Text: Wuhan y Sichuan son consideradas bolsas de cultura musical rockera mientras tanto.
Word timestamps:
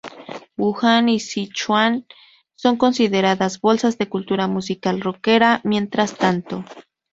Wuhan 0.57 1.09
y 1.09 1.19
Sichuan 1.19 2.07
son 2.55 2.75
consideradas 2.77 3.59
bolsas 3.61 3.99
de 3.99 4.09
cultura 4.09 4.47
musical 4.47 4.99
rockera 4.99 5.61
mientras 5.63 6.17
tanto. 6.17 6.65